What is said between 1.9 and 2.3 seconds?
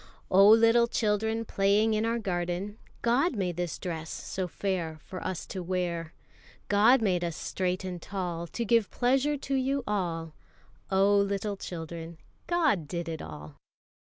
in our